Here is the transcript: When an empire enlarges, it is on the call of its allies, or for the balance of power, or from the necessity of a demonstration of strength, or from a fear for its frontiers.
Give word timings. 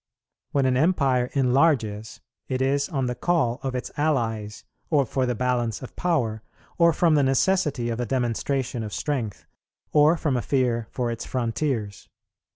When 0.51 0.65
an 0.65 0.77
empire 0.77 1.29
enlarges, 1.33 2.21
it 2.47 2.59
is 2.59 2.89
on 2.89 3.05
the 3.05 3.13
call 3.13 3.59
of 3.61 3.75
its 3.75 3.91
allies, 3.97 4.63
or 4.89 5.05
for 5.05 5.27
the 5.27 5.35
balance 5.35 5.83
of 5.83 5.95
power, 5.95 6.41
or 6.79 6.91
from 6.91 7.13
the 7.13 7.21
necessity 7.21 7.89
of 7.89 7.99
a 7.99 8.07
demonstration 8.07 8.81
of 8.81 8.93
strength, 8.93 9.45
or 9.91 10.17
from 10.17 10.37
a 10.37 10.41
fear 10.41 10.87
for 10.89 11.11
its 11.11 11.23
frontiers. 11.27 12.09